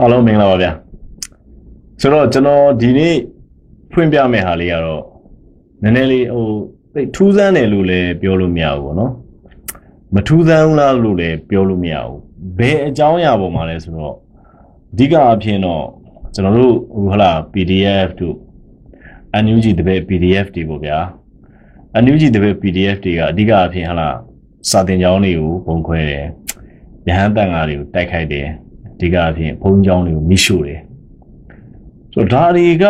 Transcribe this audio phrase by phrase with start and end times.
[0.00, 0.70] အားလုံးမင်္ဂလာပါဗျာ
[2.00, 3.14] ဆိုတော့ကျွန်တော်ဒီနေ့
[3.92, 5.02] ဖွင့်ပြမယ့်ဟာလေးကတော့
[5.82, 6.46] နည်းနည်းလေးဟို
[6.94, 9.12] သိပ်ထူးဆန်းတယ်လို့လည်းပြောလို့မရဘူးပေါ့နော်
[10.14, 12.18] မထူးဆန်းဘူးလားလို့လည်းပြောလို့မရဘူး
[12.58, 14.14] ဘယ်အကြောင်းအရာပေါ်မှာလဲဆိုတော့
[14.92, 15.84] အဓိကအဖြစ်တော့
[16.34, 18.36] ကျွန်တော်တို့ဟိုဟလာ PDF တို့
[19.44, 20.98] NUG တပည့် PDF တွေပေါ့ဗျာ
[22.02, 24.08] NUG တပည့် PDF တွေကအဓိကအဖြစ်ဟလာ
[24.70, 26.24] စာတင်ကြောင်းတွေကိုပုံခွဲတယ်
[27.08, 28.48] ရဟန်းတန်ဃာတွေကိုတိုက်ခိုက်တယ်
[28.96, 30.80] အဓိကအဖြစ်ဘုံကြောင်းတွေကိုမိရှို့တယ်
[32.12, 32.84] ဆိုတော့ဒါတွေက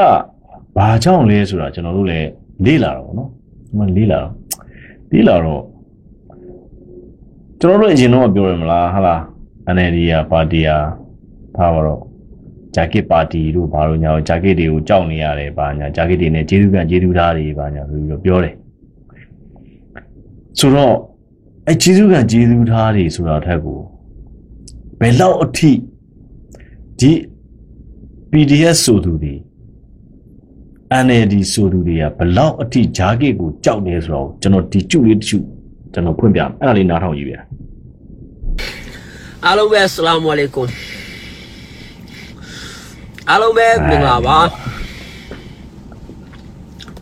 [0.76, 2.28] ဘာကြောင့်လဲဆိုတာကျွန်တော်တို့လည်း
[2.64, 3.30] လေ့လာတော့ဗောနော်
[3.66, 4.32] ဒီမှာလေ့လာတော့
[5.12, 5.62] လေ့လာတော့
[7.60, 9.20] ကျွန်တော်တို့အရင်တော့ပြောရမလားဟာလား
[9.74, 10.70] NLD ကပါတီက
[11.56, 12.00] ထားပါတော့
[12.74, 18.54] ဂျာကစ်ပါတီတို့ဘာလို့ညာဂျာကစ်တွေကိုကြောက်နေရတယ်ဘာညာဂျာကစ်တွေနဲ့ကျေးဇူးကံကျေးဇူးသားတွေဘာညာဆိုပြီးတော့ပြောတယ်
[20.58, 20.94] ဆိုတော့
[21.68, 23.80] အဲကျေးဇူးကံကျေးဇူးသားတွေဆိုတာထက်ကို
[25.00, 25.70] ဘယ်လောက်အထိ
[27.00, 27.12] ဒီ
[28.30, 29.34] PDF ဆိုသူတွေ
[31.04, 35.38] NLD ဆိုသူတွေကဘယ်လောက်အထိဂျာကစ်ကိုကြောက်နေဆိုတော့ကျွန်တော်ဒီကျုလေးတကျု
[35.92, 37.40] ကျွန်တော်ဖွင့်ပြမယ်အဲ့ဒါလေးနားထောင်ကြည့်ဗျာ
[39.44, 40.70] အားလုံးပဲအစ္စလာမ်အလိုင်ကွမ်
[43.30, 44.38] အားလုံးပဲမင်္ဂလာပါ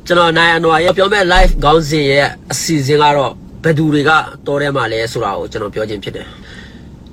[0.07, 4.11] ကျွန်တော်နိုင်အနွာရဲ့ပြောမဲ့ live ခေါင်းစဉ်ရဲ့အစီအစဉ်ကတော့ဘယ်သူတွေက
[4.47, 6.27] တော်ထဲမှာလဲဆိုတာကိုကျွန်တော်ပြောခြင်းဖြစ်တယ်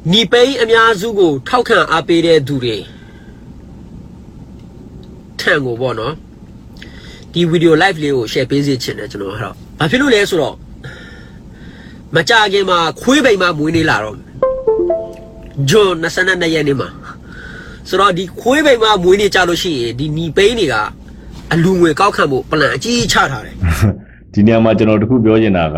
[0.10, 2.78] ညီပိန်းအများစုကို ထောက်ခံအားပေးတဲ့သူတွေ
[5.40, 6.14] ထံကိုပေါ့နော်
[7.34, 10.56] ဒီဗီဒီယို live လေးကို share ပေးစေချင်တယ်ကျွန်တော်ကတော့ဘာဖြစ်လို့လဲဆိုတော့
[12.16, 14.18] မကြခင်မှာခွေးပိန်မှာမွေးနေလာတော့
[15.70, 16.90] ဂျွန်22ရက်နေ့မှာ
[17.90, 20.76] ဆိုတော့ဒီခွေးပိန်မှာမွေးနေကြလို့ရှိရင်ဒီညီပိန်းတွေက
[21.54, 23.56] အလူငွေကောက်ခံဖို့ပလန်အကြီးချထားတယ်
[24.34, 25.78] ဒီနေရာမှာကျွန်တော်တခုပြောချင်တာက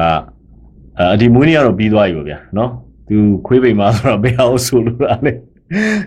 [1.00, 2.72] အာဒီမွေးနေ့ကတော့ပြီးသွားပြီပေါ့ဗျာနော်
[3.14, 5.34] သူခွေးပိန်မှာဆိုတော့ဘယ်အောင်ဆိုလို့လားလေ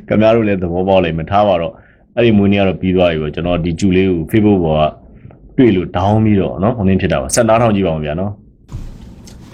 [0.08, 1.72] ခင်ဗျားတို့လည်းသဘောပေါက်လိမ့်မယ်ထားပါတော့
[2.16, 8.32] အဲ့ဒီမွေးနေ့ကတော့ပြီးသွားပြီပေါ့ကျွန်တော်ဒီကျူလေးကို Facebook ပေါ်ကတွေ့လို့ဒေါင်းပြီးတော့နော်ဟိုနင်းဖြစ်တာပါဆက်နားထောင်ကြည့်ပါဦးဗျာနော်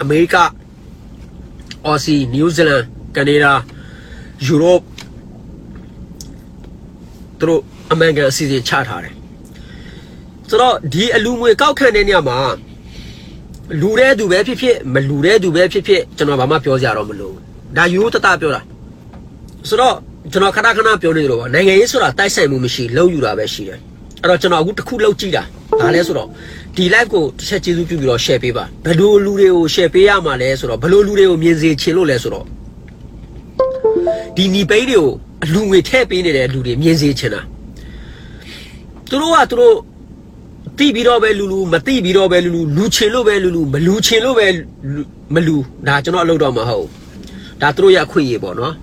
[0.01, 0.35] အမေရိက
[1.85, 2.83] အော်စီနယူးဇီလန်
[3.15, 3.53] ကနေဒါ
[4.45, 4.81] ယူရိုပ
[7.39, 9.13] သူတို့အမေရိကန်အစီအစဉ်ချထားတယ်
[10.49, 12.37] ဆိုတော့ဒီအလူငွေကောက်ခံတဲ့နေရာမှာ
[13.81, 18.61] လူတဲ့သူပဲဖြစ်ဖြစ်မလူတဲ့သူပဲဖြစ်ဖြစ်ကျွန်တော်ဘာမှပြောစရာတော့မလိုဘူးဒါယူရိုတတပြောတာ
[19.69, 19.95] ဆိုတော့
[20.31, 23.79] ကျွန်တော်ခဏခဏပြောနေတယ်လို့ပေါ့နိုင်ငံရေးဆိုတာတိုက်ဆိုင်မှုမရှိလုံယူတာပဲရှိတယ်
[24.21, 25.43] အဲ့တော့ကျွန်တော်အခုတစ်ခုလောက်ကြည့်တာ
[25.79, 26.27] ဒါလဲဆိုတော့
[26.75, 32.45] ဒီ live ကိုတစ်ချက်ကျေးဇူးပြုပြီးတော့ share ပေးပါဘယ်လိုလူတွေကို share ပေးရမှာလဲဆိုတော့ဘယ်လိုလူတွေကိုမြင်စေချင်လို့လဲဆိုတော့
[34.35, 35.09] ဒီညီပိန်းတွေကို
[35.43, 37.41] အလူငွေထည့်ပေးနေတဲ့လူတွေမြင်စေချင်တာ
[39.09, 39.75] သူတို့ကသူတို့
[40.77, 44.47] တိပြီးတော့ပဲလူလူမတိပြီးတော့ပဲလူလူလူချင်လို့ပဲလူလူမလူချင်လို့ပဲ
[45.33, 45.55] မလူ
[45.87, 46.87] ဒါကျွန်တော်အလုပ်တော့မဟုတ်
[47.61, 48.73] ဒါသူတို့ရအခွင့်အရေးပေါ့နော်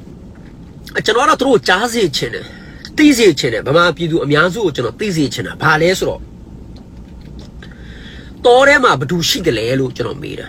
[0.99, 2.45] အကျွန်တော်ကတော့သူတို့ကြားစေချင်တယ်
[2.97, 6.21] သိစေချင်တယ်ဗမာပြည်သူအများစုကိုကျွန်တော်သိစေချင်တာဘာလဲဆိုတော့
[8.45, 10.49] တော်ထဲမှာဘသူရှိတယ်လဲလို့ကျွန်တော်မေးတာ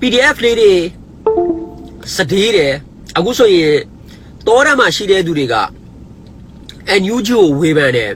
[0.00, 0.72] PDF လေးတွေ
[2.14, 2.72] စတေးတယ်
[3.16, 3.74] အခုဆိုရင်
[4.46, 5.56] တော်ထဲမှာရှိတဲ့သူတွေက
[7.00, 8.10] NUG ကိုဝေဖန်တယ်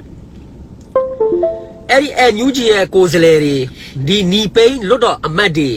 [1.90, 3.56] အဲ့ဒီ NUG ရဲ့ကိုယ်စားလှယ်တွေ
[4.06, 5.70] ဒီနီပိန်းလွတ်တော်အမတ်တွေ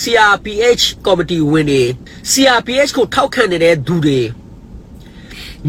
[0.00, 1.82] CRPH ကော်မတီဝင်တွေ
[2.30, 4.20] CRPH ကိုထောက်ခံနေတဲ့သူတွေ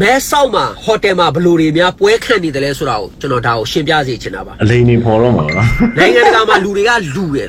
[0.00, 5.66] မဲဆောက်မှာဟိုတယ်မှာဘလို့တွေများပွဲခံနေတယ်လဲဆိုတာကိုကျွန်တော်ဒါကိုရှင်းပြစေချင်တာပါအလိန်နေပေါ်တော့မှာနော်
[5.98, 7.48] နိုင်ငံတကာမှာလူတွေကလူတယ်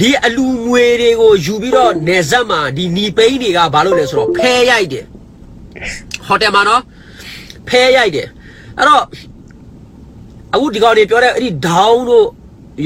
[0.00, 5.04] ဒီအလူငွေတွေကိုယူပြီးတော့နေဆက်မှာဒီနီပိန်းတွေကဘာလို့လဲဆိုတော့ဖဲရိုက်တယ်
[6.26, 6.82] ဟိုတယ်မှာနော်
[7.68, 8.28] ဖဲရိုက်တယ်
[8.78, 9.02] အဲ့တော့
[10.54, 12.26] အခုဒီကောင်တွေပြောတဲ့အဲ့ဒီဒေါင်းတို့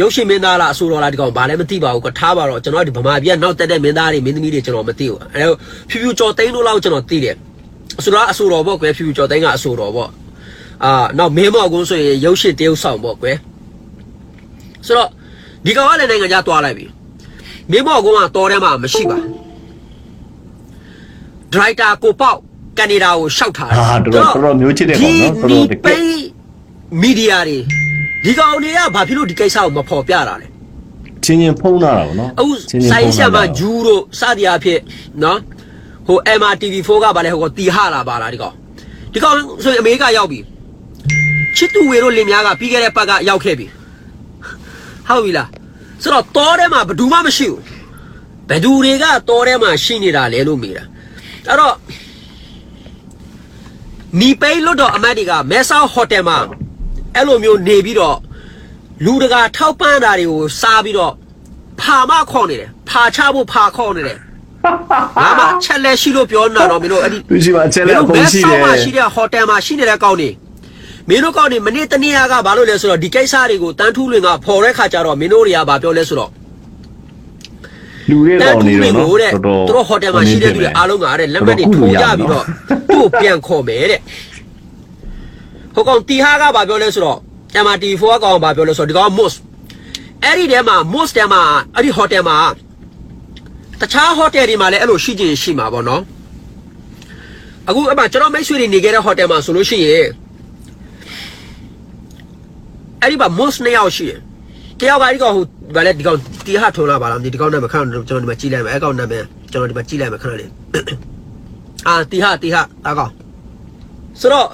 [0.00, 5.56] ရုပ်ရှင်မင်းသားလားအဆိုတော်လားဒီကောင်ဘာလဲမသိပါဘူးကထားပါတော့ကျွန်တော်ဒီဗမာပြည်ကနောက်တက်တဲ့မင်းသားတွေမင်းသမီးတွေကျွန်တော်မသိဘူးအဲ့တော့
[5.90, 7.36] ဖြူဖြူကြော်သိန်းတို့လောက်ကျွန်တော်သိတယ်
[7.98, 10.10] အဆိုတော်အဆိုတော်ပေါ့ကွယ်ဖြူဖြူကြော်သိန်းကအဆိုတော်ပေါ့
[10.84, 13.36] အာနောက်မင်းမောက်ကုန်းဆိုရင်ရုပ်ရှင်တရုပ်ဆောင်ပေါ့ကွယ်
[14.86, 15.08] ဆိုတော့
[15.64, 16.86] ဒီကောင်ကလည်းနိုင်ငံခြားသွားလိုက်ပြီ
[17.70, 19.18] မင်းမောက်ကုန်းကတော်ထဲမှာမရှိပါ
[21.52, 22.38] ဒရိုက်တာကိုပေါက်
[22.78, 26.37] ကနေဒါကိုရှောက်ထားတယ်ဟာတော်တော်တော်တော်မျိုးချစ်တယ်ပေါ့နော်တော်တော်တကယ်ဒီ
[27.02, 27.58] မီဒီယာတွေ
[28.24, 30.46] ဒီကောင်တွေကဘာဖြစ်လို့ဒီကိစ္စကိုမဖော်ပြတာလဲ
[31.24, 34.80] ချင်းချင်းဖုံးလာတာပေါ့နော်အခုချင်းချင်းဆိုင်ဖုံးရှာလာမှာတာဂျူးတို့စသည်အဖြစ်
[35.22, 35.38] နော်
[36.06, 38.54] ဟို MRTV4 ကဘာလဲဟိုကတီဟာလာပါလားဒီကောင်
[39.12, 40.38] ဒီကောင်ဆိုရင်အမေရိကရောက်ပြီ
[41.56, 43.66] ချစ်တူဝေတို့လင်များကပြီးခဲ့တဲ့ပတ်ကရောက်ခဲ့ပြီ
[45.08, 45.48] ဟုတ်ပြီလား
[46.02, 47.62] ဆိုတော့တောထဲမှာဘယ်သူမှမရှိဘူး
[48.48, 50.84] ဘယ်သူတွေကတောထဲမှာရှိနေတာလဲလို့မေးတာ
[51.46, 51.74] အဲ့တော့
[54.20, 56.38] နီပိတ်လို့တော့အမတ်တွေကမဲဆောက်ဟိုတယ်မှာ
[57.14, 58.16] အဲ့လိုမျိုးနေပြီးတော့
[59.04, 61.12] လူတကာထောက်ပံ့တာတွေကိုစားပြီးတော့
[61.80, 64.18] ဖာမခေါ်နေတယ်ဖာချဖို့ဖာခေါ်နေတယ်
[65.18, 70.30] ငါမှချက်လက်ရှိလို့ပြောနေတာတော့မင်းတို့အဲ့ဒီသူရှိမှအချက်လက်အကုန်ရှိတယ်မင်းတို့ဘယ်ဆောင်မှရှိတဲ့ဟိုတယ်မှာရှိနေတဲ့ကောင်းနေ
[71.08, 76.30] မင်းတို့ကောင်းနေမနေ့တနေ့ကဘာလို့လဲဆိုတော့ဒီကိစ္စတွေကိုတန်းထူးလွင်ကဖော်တဲ့ခါကျတော့မင်းတို့တွေကဘာပြောလဲဆိုတော့
[78.10, 82.44] လူတွေတန်းကောင်ထူးနေလွတော့င်နော်ကိုတဲ့တော်တော်သူတို့ဟိုတယ်မှာရှိတဲ့သူတွေအားလုံးကတဲ့လက်မှတ်တွေထိုးကြပြီးတော့
[82.90, 84.00] သူ့ကိုပြန်ခေါ်မယ်တဲ့
[85.78, 87.18] ဟိုကောင်တီဟာကဘာပြောလဲဆိုတော့
[87.64, 89.34] MRT4 ကကောင်ဘာပြောလဲဆိုတော့ဒီကောင် MOS
[90.24, 91.42] အဲ့ဒီထဲမှာ MOS ထဲမှာ
[91.74, 92.36] အဲ့ဒီဟိုတယ်မှာ
[93.80, 96.02] တခြားဟိုတယ်တွေမှာလည်းအဲ့လိုရှိချင်ရှိမှာပေါ့နော်
[97.68, 100.06] အခုအမကျွန်တော်မိတ်ဆွေတွေနေခဲ့တဲ့ဟိုတယ်မှာဆိုလို့ရှိရင်
[103.02, 104.20] အဲ့ဒီမှာ MOS နှစ်ယောက်ရှိတယ်
[104.80, 105.44] တယောက်ကအဲ့ဒီကောင်ဟို
[105.76, 110.50] ဗာလဲဒီကောင်တီဟာထုံလာပါလားမသိဒီကောင်နာမည်ခဏကျွန်တော်ဒီမှာကြည့်လိုက်မယ်အဲ့ကောင်နာမည်ကျွန်တော်ဒီမှာကြည့်လိုက်မယ်ခဏလေး
[111.86, 113.12] အာတီဟာတီဟာအကောင်
[114.20, 114.48] ဆိုတော့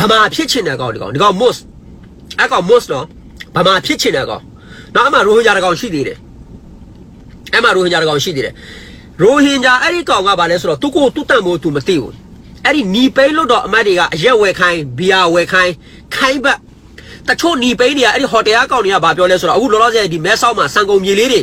[0.00, 1.58] ဗမာဖြစ်ချင်တဲ့ကောင်ဒီကောင်ဒီကောင် MOS
[2.38, 3.04] အဲ့ကောင် MOS နော်
[3.56, 4.42] ဗမာဖြစ်ချင်တဲ့ကောင်
[4.94, 6.18] နောက်အမှရိုဟင်ဂျာတကောင်ရှိသေးတယ်
[7.52, 8.54] အဲ့မှရိုဟင်ဂျာတကောင်ရှိသေးတယ်
[9.22, 12.12] ရိုဟင်ဂျာအဲ့ဒီကောင်ကဘာလဲဆိုတော့သူကိုသူ့တန်ဖို့သူမသိဘူး
[12.64, 15.72] အဲ့ဒီနီပိန်းလို့တော့အမတ်တွေကအရက်ဝယ်ခိုင်းဘီယာဝယ်ခိုင်း
[16.16, 16.58] ခိုင်းဘတ်
[17.28, 21.40] တချို့နီပိန်းတွေကအဲ့ဒီဟိုတယ်ကကောင်တွေကဘာပြောလဲဆိုတော့အခုလောလောဆယ်ဒီမဲဆောက်မှာစံကုန်မြေလေးတွေ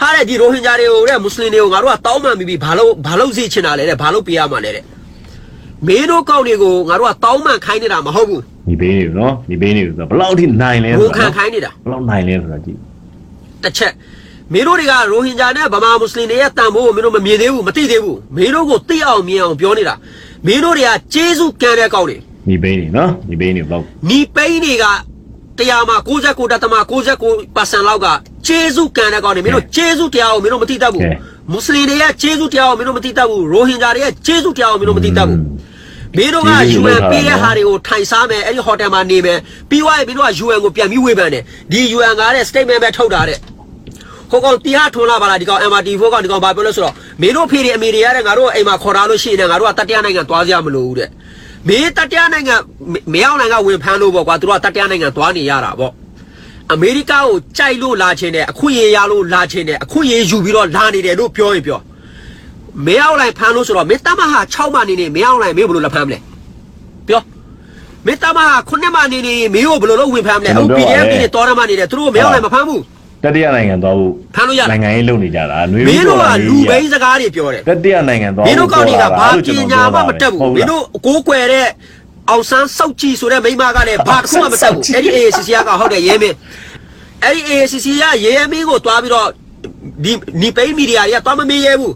[0.00, 4.84] ဟာတဲ့ဒီရိုဟင်ဂျာတွေကိုတဲ့မွတ်စလင်တွေကိုငါတို့ကတောင်းပန်ပြီးပြီဘာလို့ဘာလို့စီချင်တာလဲတဲ့ဘာလို့ပေးရမှာလဲတဲ့
[5.86, 12.78] မင်းတို့ကောင်တွေကိုငါတို့ကတောင်းပန်ခိုင်းနေတာမဟုတ်ဘူးဒီဘေးနေနော်ဒီဘေးနေဆိုတော့ဘယ်လောက်ထိနိုင်လဲဘုံဆိုခံတော့ခိုင်းနေတာဘယ်လောက်နိုင်လဲဆိုတာကြည့်
[13.62, 13.92] တစ်ချက်
[14.52, 19.94] မင်းတို့တွေကရိုဟင်ဂျာနဲ့ဗမာမွတ်စလင်တွေရဲ့တန်ဖိုးကိုမင်းတို့မမြင်သေးဘူးမသိသေးဘူးမင်းတို့ကိုသိအောင်မြင်အောင်ပြောနေတာ
[20.46, 22.16] မင်းတို့တွေကကျေးဇူးကံတဲ့ကောက်တွေ
[22.48, 24.84] ဒီဘေးနေနော်ဒီဘေးနေဘယ်လောက်နီပိန်းတွေက
[25.58, 26.74] တရားမှာ69တသမ
[27.30, 28.06] 69%လောက်က
[28.46, 31.02] ကျေးဇူးကံတဲ့ကောက်တွေမင်းတို့ကျေးဇူးတရားကိုမင်းတို့မသိတတ်ဘူး
[31.50, 35.38] မွတ်စလင်တွေရဲ့ကျေးဇူးတရားကိုမင်းတို့မသိတတ်ဘူးရိုဟင်ဂျာတွေရဲ့ကျေးဇူးတရားကိုမင်းတို့မသိတတ်ဘူး
[36.16, 39.38] မင်းတို့က UN ပေးတဲ့ဟာတွေကိုထိုင်စားမယ်အဲ့ဒီဟိုတယ်မှာနေမယ်
[39.70, 41.42] ပြီးသွားရင်မင်းတို့က UN ကိုပြန်ပြီးဝေဖန်တယ်
[41.72, 43.38] ဒီ UN ကတဲ့ statement ပဲထုတ်တာတဲ့
[44.30, 51.08] ဟိုကောင်တရားထွန်းလာပါလားဒီကောင် MRT4 ကောင်ဒီကောင်ဘာပြောလဲဆိုတော့မင်းတို့ဖေတွေအမေတွေရတဲ့ငါတို့အိမ်မှာခေါ်ထားလို့ရှိရင်လည်းငါတို့ကတတရားနိုင်ငံသွားကြမလို့ဘူးတဲ့
[51.68, 52.54] မင်းတတရားနိုင်ငံ
[53.12, 55.92] မင်းအောင်နိုင်ငံဝင်ဖမ်းလို့ပေါ့ကွာသူတို့ကတတရားနိုင်ငံသွားနေရတာပေါ့
[56.72, 57.24] အမေရိကကို
[57.58, 61.80] ကြိုက်လို့လာခြင်းနဲ့အခွင့်အရေးရလို့လာခြင်းနဲ့အခွင့်အရေးယူပြီးတော့လာနေတယ်လို့ပြောရင်ပြော
[62.86, 66.18] မင်းအောင်လိုက်ဖမ်းလို့ဆိုတော့မင်းတမဟာ6မှနေနေမင်းအောင်လိုက်မင်းဘယ်လိုလာဖမ်းမလဲ
[67.08, 67.22] ပြော
[68.06, 72.82] မင်းတမဟာ9မှနေနေမင်းကိုဘယ်လိုလုပ်ဝင်ဖမ်းမလဲအခု PDF တွေတော်ရမှနေတယ်သူတို့မင်းအောင်လိုက်မဖမ်းဘူး
[73.24, 81.68] တတိယနိုင်ငံသွားဖို့ဖမ်းလို့ရတယ်နိုင်ငံရေးလုပ်နေကြတာຫນွေမင်းတို့ကလူဘိန်းစကားတွေပြောတယ်တတိယနိုင်ငံသွားမင်းတို့ကောင်းတွေကဘာလို့ပကျွန်တော်ညာမှပြောတာမတက်ဘူးဟုတ်မလားင်းတို့ကိုးကွယ်တဲ့
[82.28, 86.36] အောင်ဆန်းစောက်ကြည့်ဆိုတဲ့မိန်းမကလည်းဘာတစ်ခုမှမတက်ဘူးအဲ့ဒီ AACC ကဟုတ်တယ်ရဲမင်း
[87.24, 89.28] အဲ့ဒီ AACC ကရဲမင်းကိုတွားပြီးတော့
[90.04, 90.12] ဒီ
[90.42, 91.94] နီပိန်းမီဒီယာတွေကတွားမမေးရဲဘူး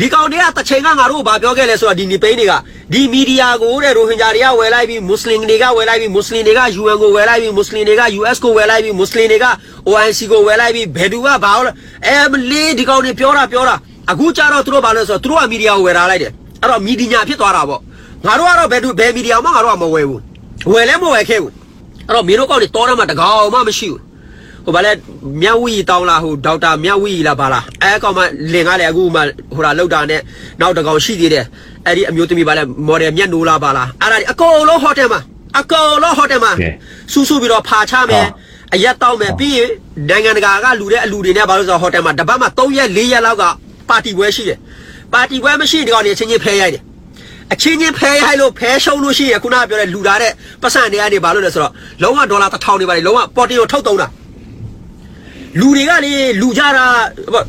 [0.00, 2.52] ဒီကောင်တွေကတစ်ချိန်ကငါတို့ကိုဘာပြောခဲ့လဲဆိုတော့ဒီနီပိန်းတွေက
[2.92, 9.46] ဒီမီဒီယာကိုတဲ့ရိုဟင်ဂျာတွေကဝယ်လိုက်ပြီးမွတ်စလင်တွေကဝယ်လိုက်ပြီးမွတ်စလင်တွေက UN ကိုဝယ်လိုက်ပြီးမွတ်စလင်တွေက US ကိုဝယ်လိုက်ပြီးမွတ်စလင်တွေက
[9.88, 11.74] OIC ကိုဝယ်လိုက်ပြီးဘယ်သူကဘာလို့
[12.06, 13.76] အဲမလေးဒီကောင်တွေပြောတာပြောတာ
[14.10, 16.32] အခုကျတော့သူတို့ဘာလို့လဲဆိုတော့သူတို့ကမီဒီယာကိုဝယ်ထားလိုက်တယ်
[16.62, 17.80] အဲ့တော့မီဒီယာဖြစ်သွားတာပေါ့
[18.26, 20.20] ငါတို့ကတော့ဘယ်သူဘယ်မီဒီယာမှငါတို့ကမဝယ်ဘူး
[20.72, 21.52] ဝယ်လဲမဝယ်ခဲ့ဘူး
[22.06, 24.00] အဲ့တော့မင်းတို့ကောင်တွေတောထဲမှာတကောင်မှမရှိဘူး
[24.66, 24.92] ဟိုဗာလဲ
[25.42, 28.20] မြတ်ဝီတောင်းလားဟိုဒေါက်တာမြတ်ဝီလားဗာလားအဲကောင်မ
[28.52, 29.20] လင်ကလည်းအခုမှ
[29.54, 30.20] ဟိုလာလောက်တာနဲ့
[30.60, 31.44] နောက်တကောင်ရှိသေးတယ်
[31.86, 35.20] အဲ့ဒီအမျိုးသမီးဗာလဲမော်ဒယ်မြတ်နိုးလားဗာလားအဲ့ဒါဒီအကုန်လုံးဟိုတယ်မှာ
[35.58, 36.52] အကုန်လုံးဟိုတယ်မှာ
[37.12, 38.26] စူးစူးပြီးတော့ဖာချမယ်
[38.74, 39.70] အရက်တောက်မယ်ပြီးရင်
[40.08, 43.44] နိုင်ငံတကာကလူတဲ့အလူတွေနဲ့ဗာလို့ဆိုတော့ဟိုတယ်မှာတပတ်မှာ3ရက်4ရက်လောက်က
[43.88, 44.58] ပါတီပွဲရှိတယ်
[45.12, 46.82] ပါတီပွဲမရှိဒီကောင်တွေချင်းချင်းဖဲရိုက်တယ်
[47.52, 50.32] အချင်းချင်းဖဲရိုက်လို့ဖဲရှုံလို့ရှိရခုနကပြောတဲ့လူလာတဲ့
[50.62, 54.06] ပတ်စံတွေကနေဘာလို့လဲဆိုတော့လုံးဝဒေါ်လာတစ်ထောင်တွေပါလေလုံးဝပေါ်တင်ကိုထုတ်သုံးတာ
[55.60, 56.86] လူတွေကလေလူကြတာ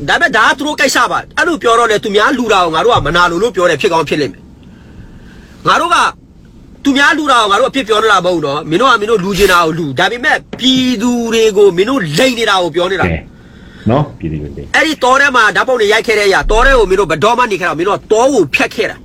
[0.08, 4.42] ဒါပေမဲ့ဒါကသူတို့ကိစ္စပါအဲ့လိုပြောတော့လေသူများလူတာကိုငါတို့ကမနာလို့လို့ပြောတယ်ဖြစ်ကောင်းဖြစ်လိမ့်မယ်
[5.66, 5.96] ငါတို့က
[6.84, 13.18] သူများလူတာကိုငါတို့အဖြစ်ပြောနေတာမဟုတ်တော့မင်းတို့ကမင်းတို့လူချင်တာကိုလူဒါပေမဲ့ပြည်သူတွေကိုမင်းတို့လိမ့်နေတာကိုပြောနေတာကဲ
[13.90, 18.96] နော်ပြည်သူတွေအဲ့ဒီတောထဲမှာဓာတ်ပုံတွေရိုက်ခဲ့တဲ့အရာတောထဲကိုမင်းတို့ဘတော်မှနေခဲ့တာမင်းတို့ကတောကိုဖြတ်ခဲ့တာ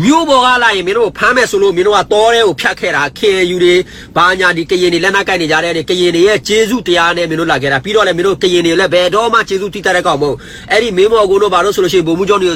[0.00, 3.74] မြို့ပေါ်ကလာရင်မင်းတို့ဖမ်းမယ်ဆိုလို့မင်းတို့ကတောထဲကိုဖြတ်ခဲ့တာ KU တွေ
[4.16, 10.36] ဘာညာဒီကရင်တွေလက်နက်ကိုက်နေကြတဲ့ကရင်တွေရဲ့ကျေးဇူးတရားနဲ့မင်းတို့လာခဲ့တာပြီးတော့လည်းမင်းတို့ကရင်တွေလည်းဘယ်တော့မှကျေးဇူးတည်တဲ့ကောင်မဟုတ်
[10.70, 12.50] အဲ့ဒီမင်းမော်ကိုတို့ဘာလို့ဆိုလို့ရှိရင်ဘုံမှုကျောင်းတွေ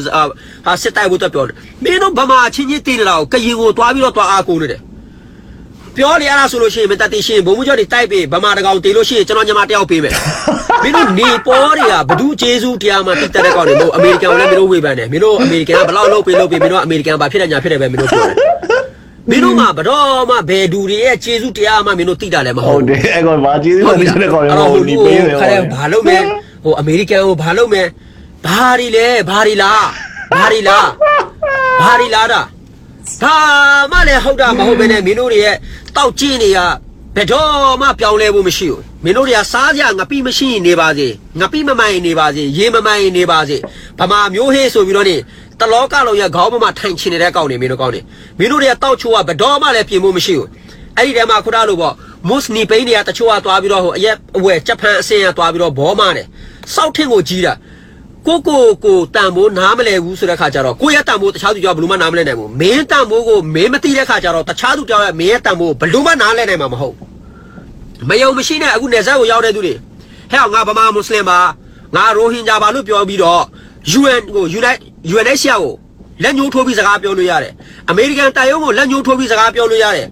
[0.67, 4.81] ဟာစစ်တိုက်ဖို့တက်ပြောတယ်မင်းတို့ဗမာချင်းချင်းတည်နေတာကိုကရင်ကိုတွားပြီးတော့တွားအားကိုးနေတယ်
[5.97, 10.15] ပြောနေရတာဆိုလို့ရှိရင်မတတ်သိရှိရင်ဘုံမှုကျော်တွေတိုက်ပေးဗမာတကောင်တေလို့ရှိရင်ကျွန်တော်ညမတယောက်ပေးမယ်
[10.83, 18.37] မင်းတို့နေပေါ်တွေကဘဒုကျေးဇူးတရားမှတိတက်တဲ့ကောင်တွေမဟုတ်အမေရိကန်ကိုလည်းမင်းတို့ဝေဖန်တယ်မင်းတို့အမေရိကန်ကဘလောက်လုပ်ပေးလုပ်ပေးမင်းတို့အမေရိကန်ဘာဖြစ်တယ်ညာဖြစ်တယ်ပဲမင်းတို့ပြောတယ်
[19.31, 26.19] မင်းတို့မှဘတော်မှဘယ်ဒူတွေရဲ့ကျေးဇူးတရားမှမင်းတို့တိတာလည်းမဟုဟုတ်တ်တယ်အဲ့ကောင်ဘာကြည့်လို့ဒီတဲ့ကောင်ရောဟိုဒီဒီပေးပေးတယ်ခါလဲဘာလုပ်မဲ
[26.65, 27.83] ဟိုအမေရိကန်ကိုဘာလုပ်မဲ
[28.47, 29.85] ဘာရီလဲဘာရီလား
[30.33, 30.87] ဘာရီလား
[31.81, 32.41] ဘာရီလားတာ
[33.23, 33.37] ဒါ
[33.93, 35.57] မှလည်းဟုတ်တာမဟုတ်ပဲနဲ့မင်းတို့တွေရဲ့
[35.97, 36.59] တောက်ကျင်းတွေက
[37.17, 41.07] ဘယ်တော့မှပြောင်းလဲဖို့မရှိဘူးမင်းတို့တွေကစားကြငပိမရှိရင်နေပါစေ
[41.41, 43.57] ငပိမမိုင်နေပါစေရေမမိုင်နေပါစေ
[43.99, 45.17] ဗမာမျိုးဟေးဆိုပြီးတော့နေ
[45.61, 48.01] တလောကလုံးရဲ့ခေါင်းပေါ်မှာထိုင်ချင်နေတဲ့ကောင်းနေမင်းတို့ကောင်းနေ
[48.39, 50.49] မင်းတို့တွေကတောက်ချိုးကဘတော်မှလည်းပြင်ဖို့မရှိဘူး
[50.97, 51.95] အဲ့ဒီထဲမှာခုနလိုပေါ့
[52.29, 56.27] မုစနီပိန်းတွေကတချို့ကသွားပြီးတော့ဟိုအရက်အဝဲဂျပန်အစင်ကသွားပြီးတော့ဘောမတယ်
[56.75, 57.53] စောက်ထင်းကိုကြီးတာ
[58.27, 66.95] ကိုကိုကိုတန်ဖိုးနားမလဲဘူးဆိုတဲ့ခါကျတော့ကိုရဲ့တန်ဖိုးတခြားသူကြောင့်ဘယ်လိုမှနားမလဲနိုင်ဘူးမင်းတန်ဖိုးကိုမင်းမသိတဲ့ခါကျတော့တခြားသူကြောင့်လည်းမင်းရဲ့တန်ဖိုးဘယ်လိုမှနားလဲနိုင်မှာမဟုတ်
[68.09, 69.75] မယုံမရှိနဲ့အခုနေဆက်ကိုရောက်တဲ့သူတွေ
[70.31, 71.39] ဟဲ့ငါဗမာမွတ်စလင်ပါ
[71.95, 73.43] ငါရိုဟင်ဂျာပါလို့ပြောပြီးတော့
[74.01, 75.75] UN ကို Unite UNHCR ကို
[76.23, 77.53] လက်ညှိုးထိုးပြီးစကားပြောလို့ရတယ်
[77.91, 80.09] အမေရိကန်တိုင်ယုံကိုလက်ညှိုးထိုးပြီးစကားပြောလို့ရတယ်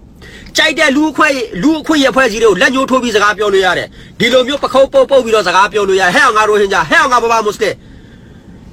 [0.57, 3.87] ကြိုက်တဲ့လူအခွင့်လူအခွင့်ရဖွဲ့စည်းတွေကိုလက်ညှိုးထိုးပြီးစကားပြောလို့ရတယ်
[4.19, 7.75] ဒီလိုမျိုးပခုတ်ပုတ်ပုတ်ပြီးတော့စကားပြောလို့ရတယ်ဟဲ့ငါရိုဟင်ဂျာဟဲ့ငါဗမာမွတ်စလင်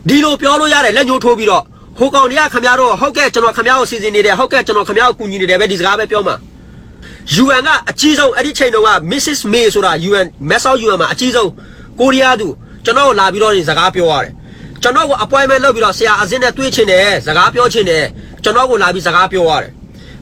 [0.09, 1.63] ဒီလိုပြောလို့ရတယ်လက်ညှိုးထိုးပြီးတော့
[1.99, 6.37] ဟိုကောင်တွေကခမရတော့ဟုတ်ကဲ့ကျွန်တော်ခမရကိုစီစဉ်နေတယ်ဟုတ်ကဲ့ကျွန်တော်ခမရကိုကူညီနေတယ်ပဲဒီစကားပဲပြောမှာ
[7.43, 11.51] UN ကအကြီးဆုံးအဲ့ဒီချိန်တုန်းက Mrs May ဆိုတာ UN မက်ဆောက် UN မှာအကြီးဆုံး
[12.01, 12.49] ကိုရီးယားသူ
[12.85, 14.33] ကျွန်တော်ကိုလာပြီးတော့စကားပြောရတယ်
[14.83, 18.05] ကျွန်တော်ကို appointment လုပ်ပြီးတော့ဆရာအစင်းနဲ့တွေ့ချင်တယ်စကားပြောချင်တယ်
[18.45, 19.71] ကျွန်တော်ကိုလာပြီးစကားပြောရတယ်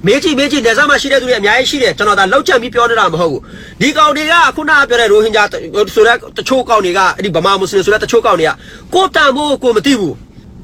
[0.07, 3.41] မေးကြည့်မေးကြည့်နေစားမှာရှိတဲ့သူတွေအများကြီးရှိတယ်ကျွန်တော်ဒါလောက်ချန်ပြီးပြောနေတာမဟုတ်ဘူး
[3.81, 8.51] ဒီကောင်တွေကခုနကပြောတဲ့ရိုဟင်ဂျာဆိုတဲ့တချို့ကောင်တွေကအဲ့ဒီဗမာမွတ်စလင်ဆိုတဲ့တချို့ကောင်တွေက
[8.95, 10.15] ကိုတန်ဖို့ကိုမသိဘူး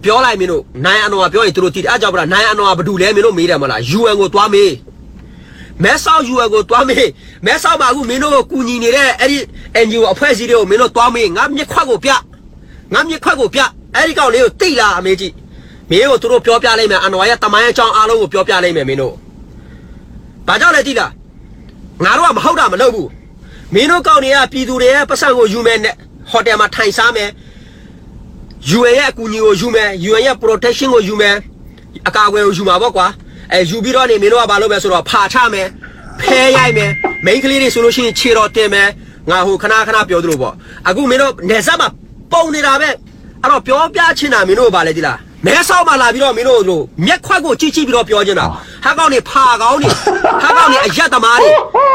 [0.04, 4.72] ပြောလိုက်မင်းတို့နိုင်အနော်ကပြောရင်သူတို့သိတယ်အားကြောင့်ဗလားနိုင်အနော်ကဘာတူလဲမင်းတို့မေးတယ်မလား UN ကိုသွားမေး
[5.82, 7.06] မဲဆောက် UN ကိုသွားမေး
[7.46, 9.38] မဲဆောက်မှာအခုမင်းတို့ကိုကူညီနေတဲ့အဲ့ဒီ
[9.84, 12.10] NGO အဖွဲ့အစည်းတွေကိုမင်းတို့သွားမေးငါမြက်ခွက်ကိုပြ
[12.92, 13.60] ငါမြက်ခွက်ကိုပြ
[13.94, 15.32] အဲ့ဒီကောင်လေးကိုတိတ်လာအမေကြီး
[15.90, 19.14] မင်းကိုသူတို့ပြောပြလိုက်မယ်အနော်ရဲ့တမိုင်းအကြောင်းအားလုံးကိုပြောပြလိုက်မယ်မင်းတို့
[20.48, 21.10] ဘာကြောင့်လဲတိလား
[22.04, 23.08] ငါတို့ကမဟုတ်တာမလုပ်ဘူး
[23.74, 25.94] မင်းတို့ကောင်တွေကပြည်သူတွေရဲ့ပတ်စံကိုယူမယ်နဲ့
[26.30, 27.30] ဟိုတယ်မှာထိုင်စားမယ်
[28.78, 31.34] UN ရဲ့အကူအညီကိုယူမယ် UN ရဲ့ protection ကိုယူမယ်
[32.08, 33.06] အကာအကွယ်ကိုယူမှာပေါ့ကွာ
[33.52, 35.68] အဲယူပြီးတော့နေမင်းတို့ကဘာလုပ်မလဲဆိုတော့ဖာချမယ်
[36.20, 36.90] ဖဲရိုက်မယ်
[37.24, 38.88] မိန်းကလေးတွေဆိုလို့ရှိရင်ခြေတော်တင်မယ်
[39.30, 40.54] ငါဟိုခဏခဏပြောသလိုပေါ့
[40.88, 41.88] အခုမင်းတို့နေဆက်မှာ
[42.32, 42.88] ပုံနေတာပဲ
[43.42, 48.46] အဲ့တော့ပြောပြချင်တာမင်းတို့ကဘာလဲဒီလား မဲဆောက်မှလာပြီးတော့မင်းတို့တို့မျက်ခွက်ကိုကြည့်ကြည့်ပြီးတော့ပြောချင်တာ
[48.84, 49.88] ဟာကောင်းနေဖာကောင်းနေ
[50.42, 51.50] ဟာကောင်းနေအရက်သမားတွေ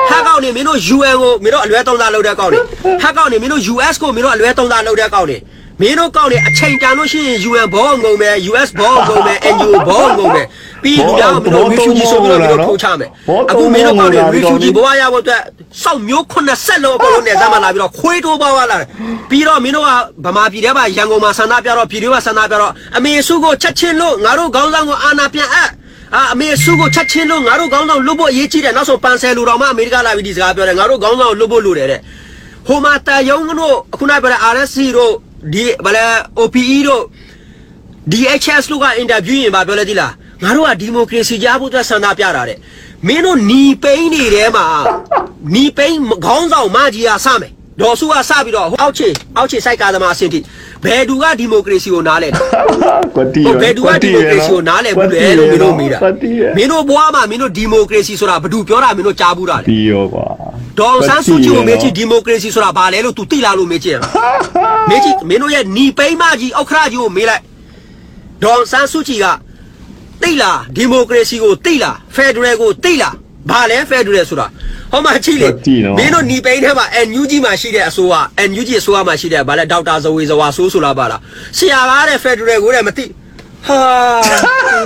[0.09, 2.59] ဟာကောင်းနေမင်းတို့ UN ကိုမင်းတို့အလွဲသုံးစားလုပ်တဲ့ကောင်းနေ
[3.01, 5.37] ဟာကောင်းနေမင်းတို့ US ကိုမင်းတို့အလွဲသုံးစားလုပ်တဲ့ကောင်းနေ
[5.81, 10.45] မင်းတို့ကောက်နေအချိန်တန်လို့ရှိရင် UN ဘောငုံမယ် US ဘောငုံမယ် NGO ဘောငုံမယ်
[10.83, 13.09] ပြီးလူများမင်းတို့ refugee ဆိုပြီးတော့မင်းတို့ထိုးချမယ်
[13.51, 15.41] အခုမင်းတို့ကောက်နေ refugee ဘဝရဖို့အတွက်
[15.83, 16.23] စောက်မျိုး
[16.55, 18.87] 80လုံးအကုန်လုံးနဲ့ဇမ်းမလာပြီးတော့ခွေးတိုးပေါက်လာတယ်
[19.29, 19.89] ပြီးတော့မင်းတို့က
[20.25, 25.69] ဗမာပြည်ထဲမှာရန်ကုန်မှာဆန္ဒပြတော့ပြည်တွေကဆန္ဒပြတော့အမေစုကိုချက်ချင်းလို့ငါတို့ခေါင်းဆောင်ကိုအာဏာပြန်အပ်
[26.15, 31.99] အာအမေစုကိုချက်ချင်းလို့ငါတို့ခေါင်းဆောင်လွတ်ဖို့အရေးကြီးတယ်နောက်ဆုံးပန်ဆယ်လူတော်မှအမေရိကလာပြီးဒီစကားပြောတယ်ငါတို့ခေါင်းဆောင်လွတ်ဖို့လိုတယ်တဲ့
[32.67, 35.11] ဟိုမှာတာယုံတို့အခုနကပြောတဲ့ RSC တို့
[35.53, 36.05] ဒီဗလဲ
[36.39, 37.03] OPE တို့
[38.11, 40.11] DHS တို့ကအင်တာဗျူးရင်ဗာပြောလဲသီလား
[40.43, 42.57] ငါတို့ကဒီမိုကရေစီကြားဖို့အတွက်ဆန္ဒပြတာတဲ့
[43.06, 44.66] မင်းတို့หนีပိန်းနေထဲမှာ
[45.52, 50.38] หนีပိန်းခေါင်းဆောင်မကြီးကစမယ်ဒေါ်စုကစပြီးတော့အောက်ခြေအောက်ခြေစိုက်ကားသမားအဆင့်ထိ
[50.84, 52.40] ဘယ်သူကဒီမိုကရေစီကိုနားလဲလဲ
[53.16, 60.26] ကွတီ ဟိုဘယ်သူကဒီမိုကရေစီကိုနားလဲဘူးလေလို့မင်းတို့မေးတာ ကွတီရ မင်းတို့ဘွားမှာမင်းတို့ဒီမိုကရေစီဆိုတာဘယ်သူပြောတာမင်းတို့ကြားဘူးတာလေ တီရောကွာ
[60.78, 63.98] ဒေါအောင်ဆန်းစုကြည်ကိုမေးကြည့်ဒီမိုကရေစီဆိုတာဘာလဲလို့ तू သိလားလို့မေးကြည့်ရ
[64.90, 67.42] မေးကြည့်မင်းတို့ရဲ့ညီပိန်းမကြီးအောက်ခရကြီးကိုမေးလိုက်
[68.42, 69.26] ဒေါအောင်ဆန်းစုကြည်က
[70.22, 73.14] သိလားဒီမိုကရေစီကိုသိလားဖက်ဒရယ်ကိုသိလား
[73.50, 74.46] ဘာလဲဖက်ဒရယ်ဆိုတာ
[74.92, 75.48] ဟောမှာကြည့်လေ
[75.98, 78.14] မင်းတို့ညီပိန်းထဲမှာ NUG မှာရှိတဲ့အစိုးရ
[78.48, 81.20] NUG အစိုးရမှာရှိတဲ့ဘာလဲဒေါက်တာဇဝေဇဝါဆိုးဆိုလားပါလား
[81.56, 83.04] ဆရာကားတဲ့ဖက်ဒရယ်ကိုလည်းမသိ
[83.66, 83.78] ဟာ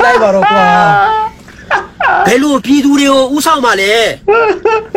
[0.05, 0.65] လိုက်ပါတော့ကွာ
[2.27, 3.93] ဘယ်လိုပြည်သူတွေကိုဥဆောင်มาလဲ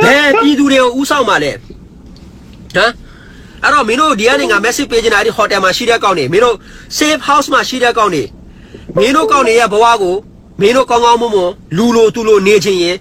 [0.06, 2.92] ဘယ်ပြည်သူတွေကိုဥဆောင်มาလဲဟမ်
[3.64, 6.56] အဲ့တော့မင်းတို့ဒီကနေငါ message ပေးချင်တာဒီ hotel မှာရှိတဲ့ကောင်းနေမင်းတို့
[6.98, 8.24] safe house မှာရှိတဲ့ကောင်းနေ
[8.97, 10.15] မင်းတို့ကောင်းနေရဲ့ဘဝကို
[10.61, 12.97] မင်းတို့ကောင်းကောင်းမွန်မွန်လူလိုသူလိုနေချင်းရင်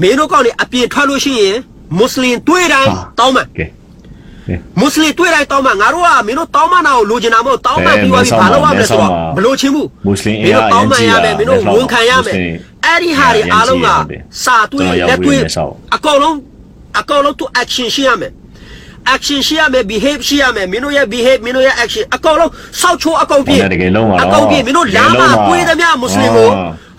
[0.00, 1.56] မင်းတို့ကောင်းနေအပြင်ထွက်လို့ရှိရင်
[1.98, 3.66] မွတ်စလင်တွေ့တိုင်းတောင်းမှန်ကဲ
[4.80, 13.88] မွတ်စလင်တွေ့တိုင်းတောင်းမှန်ငါတို့ကမင်းတို့တောင်းမှန်တာကိုလိုချင်တာမဟုတ်တောင်းမှန်ပြီးသွားပြီဘာလို့ရမလဲဆိုတော့မလိုချင်ဘူးမွတ်စလင်မင်းတို့တောင်းမှန်ရမယ်မင်းတို့ဝန်ခံရမယ်မွတ်စလင်အဲ့ဒီဟာတွေအားလုံးက
[14.44, 16.36] စာတွေ့ကျွန်တော်ရောက်လက်တွေ့ဝင်မယ်ဆောက်အကုန်လုံး
[16.98, 18.32] အကုန်လုံး to action ရှိရမယ်
[19.14, 26.48] action ရှိရမယ် behave ရှိရမယ်မင်းတို့ရဲ့ behave မင်းတို့ရဲ့ action အကုန်လုံးစောက်ချိုးအကုန်ပြည့်ဟုတ်တယ်တကယ်လုံးပါတော့အကုန်ပြည့်မင်းတို့လာတကယ်လုံးမှာပါကိုယ်သမျှမွတ်စလင်ကို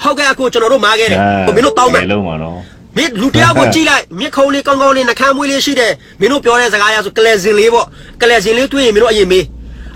[0.04, 2.56] အာဟုတ်ကဲ့အခုကျွန်တော်တို့မားခဲ့တယ်ဟိုမင်းတို့တောင်းမယ်လုံးပါတော့
[2.98, 7.86] မင်းလူတယောက်ကိုကြည့်လိုက်မြက်ခုံးလေးကောင်းကောင်းလေးနှခမ်းမွေးလေးရှိတယ်မင်းတို့ပြောတဲ့စကားရဆိုကလဲစင်လေးပေါ့
[8.22, 9.44] ကလဲစင်လေးတွေ့ရင်မင်းတို့အရင်မေး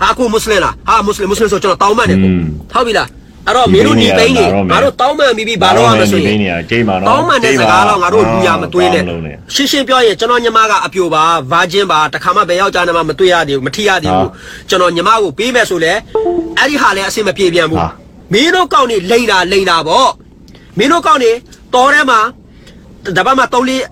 [0.00, 2.30] ဟာအခုမွတ်စလင်လားဟာမွတ်စလင်မွတ်စလင်ဆိုကျွန်တော်တောင်းမှန်တယ်ကို
[2.72, 3.08] ဟုတ်ပြီလား
[3.46, 9.02] အဲ့တော့မင်းတို့ဒီပိန်းနေငါတို့တောင်းမှန်ပြီးပြီးဘာလို့ရမလဲဆိုရင်နေရကြိတ်ပါတော့တောင်းမှန်တဲ့စကားတော့ငါတို့လူရမသွေးနဲ့
[9.54, 11.22] ရှင်းရှင်းပြောရင်ကျွန်တော်ညီမကအပြိုပါ
[11.52, 14.30] ဗာဂျင်ပါတခါမှဘယ်ယောက်ျားနဲ့မှမတွေ့ရသေးဘူးမထီရသေးဘူး
[14.68, 15.92] ကျွန်တော်ညီမကိုပေးမယ်ဆိုလဲ
[16.58, 17.80] အဲ့ဒီဟာလည်းအဆင်မပြေပြန်ဘူး
[18.32, 20.10] မင်းတို့ကောက်နေလိန်တာလိန်တာပေါ့
[20.78, 21.30] မင်းတို့ကောက်နေ
[21.74, 22.20] တော်ထဲမှာ
[23.16, 23.82] တပတ်မှ3လေး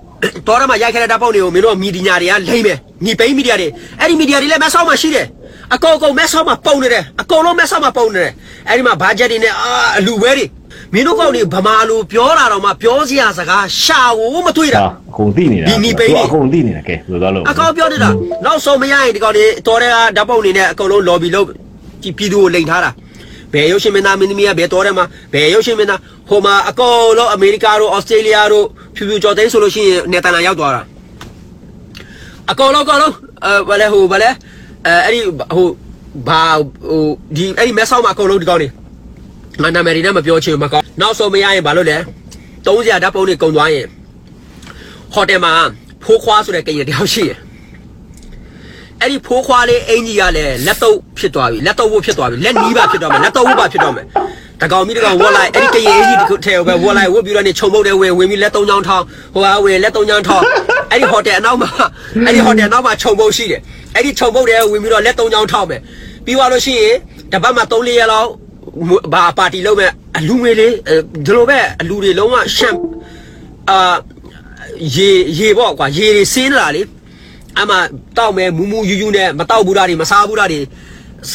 [0.46, 3.68] တော်ရမှာရိုက်ခဲ့တဲ့ဓာတ်ပုံတွေကိုမင်းတို့မီဒီယာတွေကလိမ့်မယ်ညီပိန်းမီဒီယာတွေ
[4.00, 5.26] အဲ့ဒီမီဒီယာတွေလည်းမဆောက်မှရှိတယ်
[5.72, 8.32] အကုန်အကုန်မက်ဆောက်မှပုံနေတယ်အကုန်လုံးမက်ဆောက်မှပုံနေတယ်
[8.68, 10.46] အဲ့ဒီမှာဘာဂျက်တွေနဲ့အာအလူပဲတွေ
[10.92, 18.10] မင်းတို့ကောင်တွေဗမာလိုပြောတာတော့မှပြောစရာစကားရှာကိုမတွေ့တာဟာအကုန်သိနေတာဒီနီပိန်းသူနေအကုန်သိနေတာကဲဘယ်လိုသွားလို့အကောင်ပြောနေတာ
[18.44, 21.46] နောက်ဆုံးမရရင်ဒီကောင်တွေတော်တဲ့ကဓာတ်ပုံတွေနဲ့အကုန်လုံး lobby လုပ်
[22.02, 22.90] ဒီပြည်သူကိုလိန်ထားတာ
[23.52, 28.66] ဘယ်ရုပ်ရှင်မင်းသားမင်းသမီးကဘယ်တော်တဲ့မှာဘယ်ရုပ်ရှင်မင်းသားဟိုမှာအကုန်လုံးအမေရိကတို့ဩစတြေးလျတို့
[28.96, 30.82] ဖြူဖြူကြော်သိန်းဆိုလို့ရှိရင်နယ်တန်လာရောက်သွားတာ
[32.50, 34.30] အကုန်လုံးအကုန်လုံးအဲဘာလဲဟိုဘာလဲ
[34.86, 35.20] အဲအဲ့ဒီ
[35.54, 35.66] ဟို
[36.28, 36.42] ဘာ
[36.88, 37.04] ဟို
[37.36, 38.68] ဒီအဲ့ဒီမဲဆောက်မှာအကုန်လုံးဒီကောင်တွေ
[39.62, 41.96] ငါနာမည်တွေနဲ့မပြောချင်ဘူးမကောင်းနောက်ဆုံးမရရင်ဘာလို့လဲ
[42.66, 43.86] တုံးစရာဓာတ်ပုံတွေကုန်သွားရင်
[45.14, 45.52] ဟိုတယ်မှာ
[46.04, 47.38] ဖိုးခွားဆိုတဲ့ကိန်းတယောက်ရှိတယ်
[49.00, 54.06] အဲ့ဒီဖိုးခွားလေးအင်ကြီးကလည်းလက်တော့ဖြစ်သွားပြီလက်တော့ဝတ်ဖြစ်သွားပြီလက်နီးပါဖြစ်သွားမယ်လက်တော့ဝတ်ပါဖြစ်သွားမယ်
[54.62, 60.44] တကောင်ကြီးတကောင်ဝတ်လိုက်အဲ့ဒီကရင်အင်ကြီးတစ်ခုထဲကိုပဲဝတ်လိုက်ဝတ်ပြီးတော့နေခြုံမုတ်တဲ့ဝင်ဝင်ပြီးလက်သုံးချောင်းထောင်းဟိုဟာဝင်လက်သုံးချောင်းထောင်း
[60.90, 61.70] အဲ့ဒီဟိုတယ်အနောက်မှာ
[62.26, 63.60] အဲ့ဒီဟိုတယ်အနောက်မှာခြုံမုတ်ရှိတယ်
[63.94, 65.80] အဲ့ဒီခြုံမုတ်တဲ့ဝင်ပြီးတော့လက်သုံးချောင်းထောင်းမယ်
[66.24, 66.94] ပြီးသွားလို့ရှိရင်
[67.32, 68.28] တပတ်မှာ3-4ရက်လောက်
[69.12, 70.74] ဘာပါတီလုပ်မဲ့အလူငွေလေး
[71.26, 72.76] ဒီလိုပဲအလူတွေလုံးဝရှမ်
[73.70, 73.96] အာ
[74.96, 76.82] ရေရေပေါ့ကွာရေတွေစင်းလာလေ
[77.60, 77.76] အမှ
[78.16, 80.60] တောက်မယ်မူးမူးယူးယူးနဲ့မတောက်ဘူးတာတွေမစားဘူးတာတွေ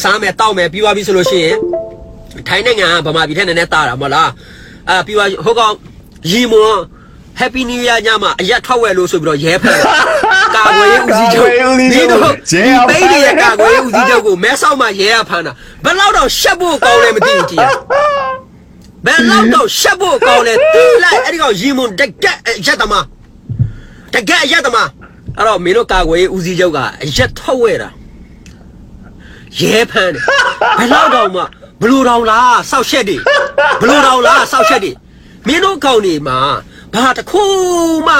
[0.01, 1.57] စားမယ်တောက်မယ်ပြီးသွားပြီဆိုလို့ရှိရင်
[2.47, 4.29] ထိုင်းနိုင်ငံကဗမာပြည်ထက်နည်းနည်းတာတာမဟုတ်လား
[4.89, 5.73] အာပြီးသွားဟိုကောင်
[6.31, 6.77] ရီမွန်
[7.39, 9.77] Happy New Year ညမှာအရက်ထွက်ဝဲလို့ဆိုပြီးတော့ရဲဖက်
[10.55, 11.49] ကာကွယ်ရေးဦးစီးချုပ်
[11.93, 15.51] ဒီတော့ဒီပိတ်ရဲ့ကာကွယ်ရေးဦးစီးချုပ်ကိုမဲဆောက်မှာရဲရဖမ်းတာ
[15.83, 17.59] ဘယ်တော့တော့ရှက်ဖို့ကောင်းလဲမသိဘူးကြည်
[19.05, 23.05] ဘယ်တော့တော့ရှက်ဖို့ကောင်းလဲတီးလိုက်အဲ့ဒီကောင်ရီမွန်တကက်ရက်သမား
[24.13, 24.89] တကယ်အရက်သမား
[25.37, 27.89] အဲ့တော့မင်းတို့ကာကွယ်ရေးဦးစီးချုပ်ကအရက်ထုတ်ဝဲတာ
[29.59, 30.23] ရဲဖမ်းတယ်
[30.79, 31.41] ဘယ်တော့တော့မှ
[31.81, 33.17] ဘလူတော်လားစောက်ရှက်တွေ
[33.81, 34.91] ဘလူတော်လားစောက်ရှက်တွေ
[35.47, 36.37] မင်းတို့ကောင်တွေမှာ
[36.95, 37.43] ဘာတစ်ခု
[38.07, 38.15] မှ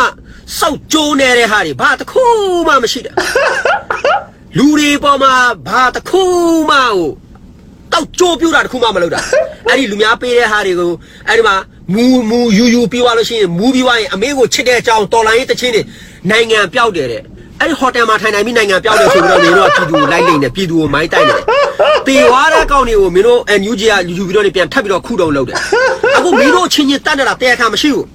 [0.60, 2.24] စောက်ကြိုးနေတဲ့ဟာတွေဘာတစ်ခု
[2.68, 3.12] မှမရှိတာ
[4.58, 5.34] လူတွေပေါ်မှာ
[5.68, 6.24] ဘာတစ်ခု
[6.70, 7.10] မှဟို
[7.92, 9.20] တောက်ကြိုးပြူတာတစ်ခုမှမလုပ်တာ
[9.68, 10.92] အဲ့ဒီလူများပေးတဲ့ဟာတွေကို
[11.28, 11.56] အဲ့ဒီမှာ
[11.94, 15.82] မူမူယူယူပြီးသွားလို့ရှိရင်မူပြီးသွားရင်အမေကိုချစ်တဲ့အကြောင်းတော်လိုင်းရေးတချင်းတွေ
[16.30, 17.22] နိုင်ငံပြောက်တယ်တဲ့
[17.60, 21.40] အဲ့ဒီဟိုတယ်မှာထိုင်နိုင်ပြီးနိုင်ငံပြောက်တယ်ဆိုပြီးတော့မင်းတို့ကပြည်သူကိုလိုက်လိမ့်တယ်ပြည်သူကိုမိုင်းတိုက်တယ်
[22.08, 25.58] တေဝါတဲ့ကောင်တွေကိုမင်းတို့ NUG ကယူပြီးတော့နေပြန်ထပ်ပြီးတော့ခုတုံလုပ်တယ်
[26.18, 28.06] အခုမင်းတို့ချင်းချင်းတတ်တယ်လားတရားခံမရှိဘူး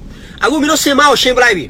[0.45, 1.67] အခုမင်းတို့စင်မကိုရှင်းပလိုက်ပြီ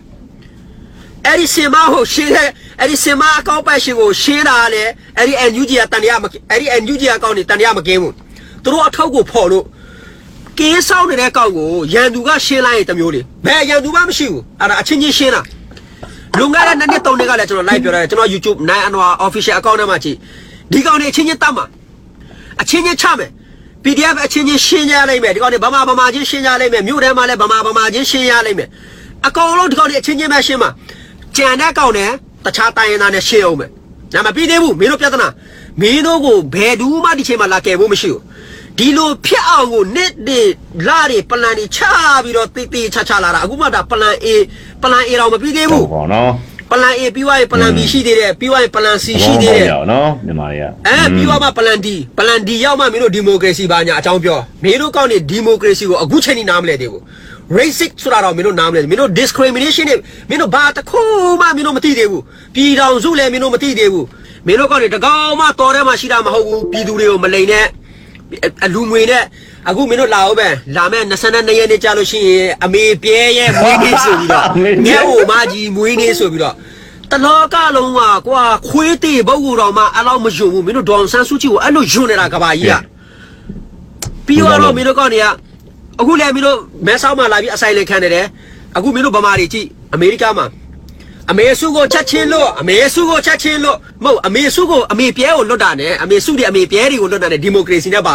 [1.26, 2.48] အဲ့ဒီစင်မကိုရှင်းတဲ့
[2.80, 4.82] အဲ့ဒီစင်မအကောက်ပတ်ရှင်ကိုရှင်းတာလေ
[5.18, 8.14] အဲ့ဒီ NUG ကတန်တရားမကအဲ့ဒီ NUG အကောက်နေတန်တရားမကင်းဘူး
[8.62, 9.64] သူတို့အထောက်ကိုဖော်လို့
[10.58, 15.40] ကင်းဆောင်နေတဲ့ကောက်ကိုရန်သူကရှင်းလိုက်ရင်တစ်မျိုးလေဘယ်ရန်သူမှမရှိဘူးအဲ့ဒါအချင်းချင်းရှင်းတာ
[16.38, 20.16] လုံငါတဲ့နှစ်နှစ်သုံးနှစ်ကလည်းကျွန်တော် live ပြောရတယ်ကျွန်တော် YouTube 9 Anwar official account ထဲမှာကြည့်
[20.72, 21.64] ဒီကောင်တွေအချင်းချင်းတတ်မှာ
[22.60, 23.30] အချင်းချင်းချမယ်
[23.84, 28.68] PDF အချင်းချင်းရှင်းကြလိုက်မယ်ဒီကောင်တွေဗမာဗမာချင်းရှင်းကြလိုက်မယ်မြို့ထဲမှာလည်းဗမာဗမာချင်းရှင်းရလိုက်မယ်
[29.26, 30.70] အကောင်လုံးဒီကောင်တွေအချင်းချင်းပဲရှင်းမှာ
[31.36, 32.10] ကြံတဲ့ကောင်နဲ့
[32.44, 33.70] တခြားတိုင်းရင်းသားနဲ့ရှင်းအောင်မယ်။
[34.12, 35.28] ဒါမှပြီးသေးဘူးမင်းတို့ပြဿနာ
[35.80, 38.22] မင်းတို့ကိုဘယ်သူမှဒီချိန်မှာလာကယ်ဖို့မရှိဘူး။
[38.78, 40.40] ဒီလိုဖြတ်အောင်ကိုနှစ်တွေ
[40.88, 41.80] လာတွေပလန်တွေချ
[42.24, 44.26] ပြီးတော့တိတိချချလာတာအခုမှဒါပလန် A
[44.82, 46.30] ပလန် A တော့မပြီးသေးဟုဘူးတ်ပါနော်
[46.74, 57.02] ပလန် A ပြီးသွားရင်ပလန် B ရှိသေးတယ်ပြီးသွားရင်ပလန် C ရှိသေးတယ်ဘောင်းနော်မြန်မာတွေကအဲပြီးသွားမှပလန် D ပလန် D ရောက်မှမင်းတို့ဒီမိုကရေစီပါညာအကြောင်းပြောမင်းတို့ကောင်းနေဒီမိုကရေစီကိုအခုချိန်နေနားမလဲသေးဘူး
[57.56, 59.98] racist ဆိုတာတော့မင်းတို့နားမလဲမင်းတို့ discrimination နဲ့
[60.30, 61.00] မင်းတို့ဘာတစ်ခု
[61.40, 62.22] မှမင်းတို့မသိသေးဘူး
[62.54, 64.06] ပြည်တော်စုလည်းမင်းတို့မသိသေးဘူး
[64.46, 67.66] မင်းတို့ကောင်းနေတကောင်မှတော်ထဲမှာရှိတာမဟုတ်ဘူးပြည်သူတွေကိုမလိန်နဲ့
[68.64, 69.24] အလူငွေနဲ့
[69.68, 74.46] အခုမင်းတို့လာအောင်ပဲလာမဲ့22ရက်နေ့ကြာလို့ရှိရင်အမေပြဲရဲ့မွေးနေ့ဆိုပြီးတော့
[74.87, 76.55] ငဲ့ဟိုမကြီးမွေးနေ့ဆိုပြီးတော့
[77.11, 82.74] တလောကလုံးကကွာခွေးတေဘုတ်ကိုတော့မှအဲ့လောက်မယုံဘူးမင်းတို့ဒေါန်ဆန်းစုကြည်ကိုအဲ့လိုယွန်းနေတာကဘာကြီးက
[84.27, 85.24] ပြီးတော့မင်းတို့ကောင်းနေရ
[86.00, 88.27] အခုလည်းမင်းတို့မဲဆောက်မှာလာပြီးအဆိုင်လေးခံနေတယ်
[88.77, 90.46] အခုမင်းတို့ဗမာတွေကြည့်အမေရိကမှာ
[91.31, 98.14] အမေစုကိုချက်ချင်းလို့အမေစုကိုချက်ချင်းလို့မဟုတ်အမေစုကိုအမေပြဲကိုလွတ်တာနဲ့အမေစုတွေအမေပြဲတွေကိုလွတ်တာနဲ့ဒီမိုကရေစီနဲ့ပါ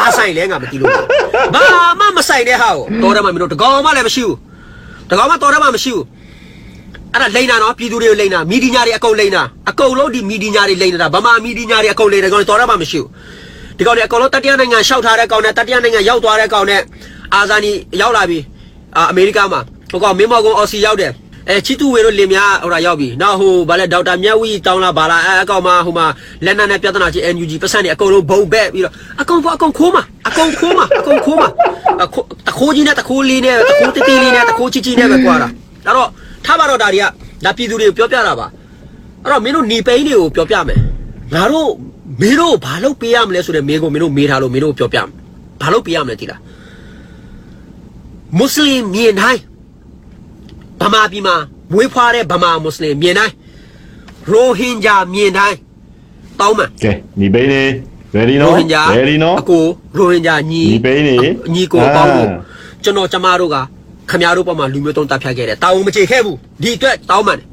[0.00, 0.90] ဘာဆိုင်လဲငါမသိလို့
[1.54, 1.64] ဘာ
[2.00, 2.70] မှမဆိုင်တဲ့ဟာ
[3.02, 4.36] ကိုတော်တယ်မှာမင်းတို့တကောင်မှလည်းမရှိဘူး
[5.10, 6.04] တကောင်မှတော်တယ်မှာမရှိဘူး
[7.12, 13.08] အဲ့ဒါလိန်နာနော်ပြည်သူတွေကိုလိန်နာမီဒီညာတွေအကုန်လိန်နာအကုန်လုံးဒီမီဒီညာတွေလိန်နေတာဗမာမီဒီညာတွေအကုန်လိန်တယ်ကောင်တော်ရမှမရှိဘူး
[13.78, 16.80] ဒီကောင်တွေအကုန်လုံးတတိယနိုင်ငံရှောက်ထားတဲ့ကောင်နဲ့တတိယနိုင်ငံရောက်သွားတဲ့ကောင်နဲ့
[17.34, 18.38] အာဇာနီရောက်လာပြီ
[18.96, 19.60] အာအမေရိကမှာ
[19.90, 21.12] ဟိုကောင်မင်းမော်ကောင်အော်စီရောက်တယ်
[21.48, 26.06] အဲချီတူဝေတို့လင်များဟိုတာရောက်ပြီနောက်ဟိုဗာလဲဒေါက်တာမြတ်ဝီတောင်းလာဗာလာအဲအကောင်မဟိုမှာ
[26.44, 31.48] လက်နက်နဲ့ပြဿနာချင်း NUG ပတ်စံတွေအကုန်လုံးဘုံဘက်ပြီးတော့အကောင်ကအကောင်ခိုးမှာအကောင်ခိုးမှာအကောင်ခိုးမှာ
[32.46, 35.48] တခိုးကြီးနဲ့တခိုးလေးနဲ့တခိုးတီတီလေးနဲ့တခိုးချီချီနဲ့ပဲကွာတာ
[35.86, 36.08] ဒါတော့
[36.44, 37.04] ထားပါတော့ဒါတွေက
[37.44, 38.46] ဒါပြည်သူတွေကိုပြောပြတာပါ
[39.24, 40.80] အဲ့တော့မင်းတို့หนีပိန်းတွေကိုပြောပြမယ်
[41.34, 41.70] ငါတို့
[42.20, 45.06] မင်းတို့ဘာလုပ်ပေးရမလဲဆိုတဲ့မင်းကိုမင်းတို့မေးထားလို့မင်းတို့ပြောပြမယ်
[45.60, 46.40] ဘာလုပ်ပေးရမလဲတိလား
[48.38, 49.40] မွတ်စလင်မြင်တိုင်း
[50.80, 51.36] ဗမာပြည်မှာ
[51.72, 53.34] မွေးဖွားတဲ့ဗမာမွတ်စလင်မြင်တိုင်း
[54.30, 55.56] ရိုဟင်ဂျာမြင်တိုင်း
[56.40, 57.62] တောင်းမှန်ကဲညီပိန်းနေ
[58.16, 59.64] ready ရိုနော်ဟင်ဂျာ ready နော်အကို
[59.96, 61.16] ရိုဟင်ဂျာညီညီပိန်းနေ
[61.54, 62.36] ညီကိုပေါင်းလို့အာ
[62.82, 63.56] ကျွန်တော်ကျမတို့က
[64.10, 67.46] ခမရတို့ပေါ်မှာလူမျိုးတုံးတပ်ဖြတ်ခဲ့တယ်တာဝန်မကျေခဲ့ဘူးဒီအတွက်တောင်းမှန်တယ်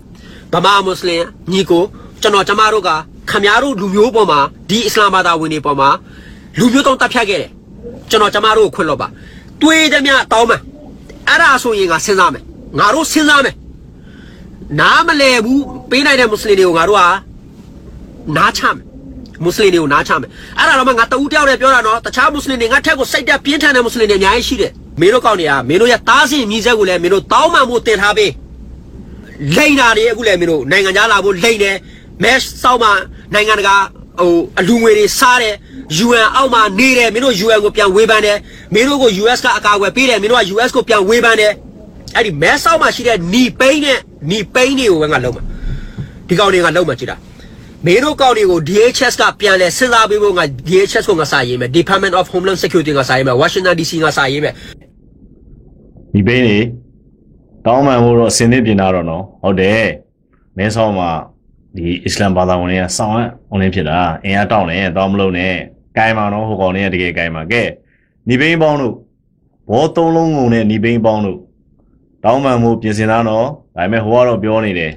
[0.54, 1.84] ဗမာမွတ်စလင်ညီကို
[2.22, 2.90] ကျွန်တော်ကျမတို့က
[3.32, 5.90] ခမရတို့လူမျိုးပေါ်မှာဒီအစ္စလာမ်ဘာသာဝင်တွေပေါ်မှာ
[6.60, 7.52] လူမျိုးတုံးတပ်ဖြတ်ခဲ့တယ်
[8.10, 9.08] ကျွန်တော်ကျမတို့ကိုခွင့်လို့ပါ
[9.62, 10.62] တွေးသည်များတောင်းမှန်
[11.28, 12.44] အဲ့ဒါဆိုရင်ကစဉ်းစားမယ်
[12.80, 13.56] ငါတို့စဉ်းစားမယ်
[14.80, 17.04] နားမလဲဘူးပေးနိုင်တဲ့မွတ်စလင်တွေကိုငါတို့က
[18.38, 18.76] နားချမယ်
[19.44, 28.32] မွတ်စလင်တွေကိုနားချမယ်အဲ့ဒါတော့မှငါတဦးတယောက်တည်းပြောတာနော်တခြားမွတ်စလင်တွေငါထက်ကိုစိတ်တက်ပြင်းထန်တဲ့မွတ်စလင်တွေအများကြီးရှိတယ်မင်းတို့ကောက်နေရမင်းတို့ရဲ့တားစင်မြည်ဆက်ကိုလည်းမင်းတို့တောင်းမှန်ဖို့တင်ထားပေး
[29.56, 31.76] လိန်တာတွေအခုလည်းမင်းတို့နိုင်ငံခြားလာဖို့လိန်တယ်
[32.24, 32.90] မက်စောက်မှ
[33.34, 33.76] နိုင်ငံတကာ
[34.20, 35.56] ဟိုအလူငွေတွေစားတယ်
[36.06, 38.38] UN အောက်မှာနေတယ်မင်းတို့ UN ကိုပြန်ဝေဖန်တယ်
[38.74, 41.54] မင်းတို့ကို US ကအကာအကွယ်ပေးတယ်မင်းတို့က US ကိုပြန်ဝေဖန်တယ်
[42.18, 44.00] အဲ့ဒီမဲဆောက်မှာရှိတဲ့နီပိန်းနဲ့
[44.30, 45.44] နီပိန်းတွေကိုပဲငါလုံးမှာ
[46.28, 47.18] ဒီကောင်တွေကလုံးမှာကြည့်တာ
[47.86, 54.54] မင်းတို့ကောင်တွေကို DHS ကပြန်လဲစဉ်းစားပေးဖို့ငါ DHS ကိုငါစာရေးမယ် Department of Homeland Security ကစာရေးမယ် Washington DC ကစာရေးမယ်
[56.14, 56.58] ညီပိန်းနေ
[57.66, 59.84] တောင်းမှန်ဖို့တော့အစင်းနေပြင်တာတော့နော်ဟုတ်တယ်
[60.58, 61.10] မဲဆောက်မှာ
[61.76, 65.54] ဒီအစ္စလမ်ဘာသာဝင်တွေကစောင်းရအောင်လင်းဖြစ်တာအင်အားတောင်းတယ်တောင်းမလို့နဲ့
[65.98, 67.64] ကင်မာတော့ဟိုကောင်တွေကတကယ်ကင်မာကဲ
[68.28, 68.94] ညီပိန်းပေါင်းတို့
[69.72, 71.40] ဘောသုံးလုံးငုံနဲ့ညီပိန်းပေါင်းတို့
[72.24, 74.92] တောင်းမှန်မှုပြင်ဆင်တာနော်ဒါပေမဲ့ဟိုကတော့ပြောနေတယ်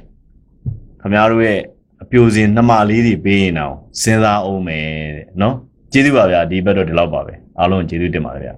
[1.00, 1.59] ခမရတို့ရဲ့
[2.02, 4.85] အပြိုစင်နှမလေးတွေပေးရင်တော့စဉ်းစားအောင်မယ်
[5.16, 5.54] တဲ့နော်
[5.92, 8.54] ကျေးဇူးပါဗျာဒီဘက်တော့ဒီလောက်ပါပဲအားလုံးကျေးဇူးတင်ပါတယ်ဗျာ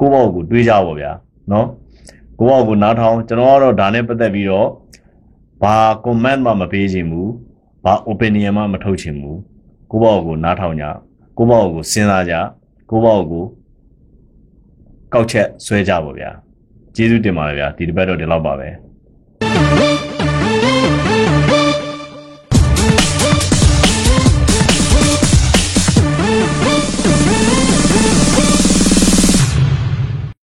[0.00, 1.10] ကိုယ့်ဘောက်ကိုတွေးကြပါဗျာ
[1.52, 1.66] နော်
[2.38, 4.68] ကိုယ့်ဘောက်ကိုနားထောင်ကျွန်တော်ကတော့ဒါနဲ့ပတ်သက်ပြီးတော့
[5.62, 7.30] ဘာ comment မှမပေးချင်ဘူး
[7.84, 9.38] ဘာ opinion မှမထုတ်ချင်ဘူး
[9.90, 10.84] ကိုယ့်ဘောက်ကိုနားထောင်ကြ
[11.38, 12.34] ကိုယ့်ဘောက်ကိုစဉ်းစားကြ
[12.90, 13.44] ကိုယ့်ဘောက်ကို
[15.12, 16.30] ကောက်ချက်ဆွဲကြပါဗျာ
[16.96, 18.68] ကျေးဇူးတင်ပါတယ်ဗျာဒီတစ်ပတ်တော့ဒီလောက်ပါပဲ